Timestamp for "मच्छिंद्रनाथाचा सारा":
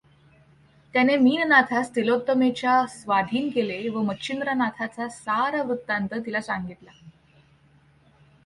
4.01-5.61